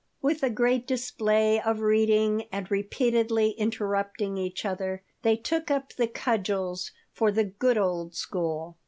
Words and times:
With 0.19 0.41
a 0.41 0.49
great 0.49 0.87
display 0.87 1.61
of 1.61 1.81
reading 1.81 2.45
and 2.51 2.71
repeatedly 2.71 3.51
interrupting 3.51 4.35
each 4.35 4.65
other 4.65 5.03
they 5.21 5.35
took 5.37 5.69
up 5.69 5.93
the 5.93 6.07
cudgels 6.07 6.89
for 7.11 7.31
the 7.31 7.43
"good 7.43 7.77
old 7.77 8.15
school." 8.15 8.77